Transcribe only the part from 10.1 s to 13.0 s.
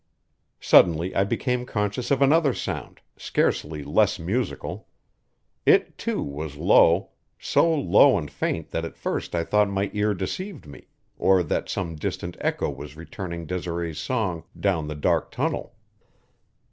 deceived me, or that some distant echo was